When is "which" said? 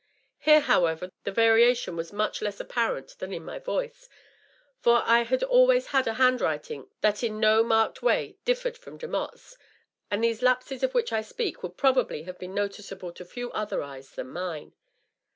10.95-11.13